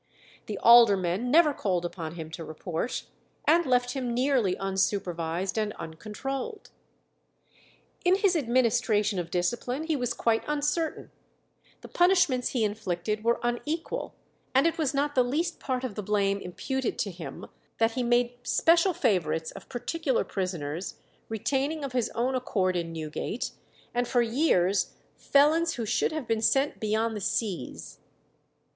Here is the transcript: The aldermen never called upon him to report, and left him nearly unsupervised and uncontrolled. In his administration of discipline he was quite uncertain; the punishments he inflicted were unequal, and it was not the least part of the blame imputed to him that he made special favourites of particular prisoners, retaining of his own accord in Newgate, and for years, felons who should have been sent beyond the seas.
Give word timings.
The 0.47 0.57
aldermen 0.63 1.29
never 1.29 1.53
called 1.53 1.85
upon 1.85 2.15
him 2.15 2.31
to 2.31 2.43
report, 2.43 3.03
and 3.45 3.67
left 3.67 3.91
him 3.91 4.15
nearly 4.15 4.55
unsupervised 4.55 5.59
and 5.59 5.73
uncontrolled. 5.73 6.71
In 8.03 8.15
his 8.15 8.35
administration 8.35 9.19
of 9.19 9.29
discipline 9.29 9.83
he 9.83 9.95
was 9.95 10.15
quite 10.15 10.43
uncertain; 10.47 11.11
the 11.81 11.87
punishments 11.87 12.47
he 12.49 12.63
inflicted 12.63 13.23
were 13.23 13.39
unequal, 13.43 14.15
and 14.55 14.65
it 14.65 14.79
was 14.79 14.95
not 14.95 15.13
the 15.13 15.21
least 15.21 15.59
part 15.59 15.83
of 15.83 15.93
the 15.93 16.01
blame 16.01 16.39
imputed 16.41 16.97
to 16.97 17.11
him 17.11 17.45
that 17.77 17.91
he 17.91 18.01
made 18.01 18.33
special 18.41 18.93
favourites 18.93 19.51
of 19.51 19.69
particular 19.69 20.23
prisoners, 20.23 20.95
retaining 21.29 21.83
of 21.83 21.91
his 21.91 22.09
own 22.15 22.33
accord 22.33 22.75
in 22.75 22.91
Newgate, 22.91 23.51
and 23.93 24.07
for 24.07 24.23
years, 24.23 24.95
felons 25.15 25.75
who 25.75 25.85
should 25.85 26.11
have 26.11 26.27
been 26.27 26.41
sent 26.41 26.79
beyond 26.79 27.15
the 27.15 27.21
seas. 27.21 27.99